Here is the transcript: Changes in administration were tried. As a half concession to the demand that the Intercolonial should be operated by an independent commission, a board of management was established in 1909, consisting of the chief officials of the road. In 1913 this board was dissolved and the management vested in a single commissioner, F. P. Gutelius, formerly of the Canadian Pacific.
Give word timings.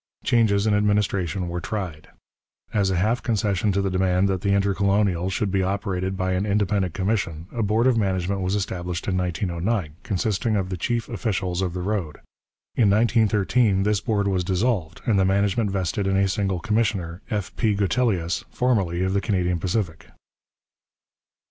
Changes 0.23 0.65
in 0.65 0.73
administration 0.73 1.47
were 1.47 1.61
tried. 1.61 2.07
As 2.73 2.89
a 2.89 2.95
half 2.95 3.21
concession 3.21 3.71
to 3.71 3.83
the 3.83 3.89
demand 3.91 4.27
that 4.29 4.41
the 4.41 4.49
Intercolonial 4.55 5.29
should 5.29 5.51
be 5.51 5.61
operated 5.61 6.17
by 6.17 6.31
an 6.33 6.43
independent 6.43 6.95
commission, 6.95 7.45
a 7.53 7.61
board 7.61 7.85
of 7.85 7.97
management 7.99 8.41
was 8.41 8.55
established 8.55 9.07
in 9.07 9.15
1909, 9.15 9.97
consisting 10.01 10.55
of 10.55 10.69
the 10.69 10.75
chief 10.75 11.07
officials 11.07 11.61
of 11.61 11.73
the 11.73 11.83
road. 11.83 12.17
In 12.73 12.89
1913 12.89 13.83
this 13.83 14.01
board 14.01 14.27
was 14.27 14.43
dissolved 14.43 15.01
and 15.05 15.19
the 15.19 15.23
management 15.23 15.69
vested 15.69 16.07
in 16.07 16.17
a 16.17 16.27
single 16.27 16.59
commissioner, 16.59 17.21
F. 17.29 17.55
P. 17.55 17.75
Gutelius, 17.75 18.43
formerly 18.49 19.03
of 19.03 19.13
the 19.13 19.21
Canadian 19.21 19.59
Pacific. 19.59 20.07